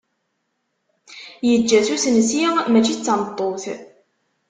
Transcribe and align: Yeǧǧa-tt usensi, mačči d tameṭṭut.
Yeǧǧa-tt 1.47 1.89
usensi, 1.95 2.41
mačči 2.71 2.93
d 2.97 2.99
tameṭṭut. 3.05 3.63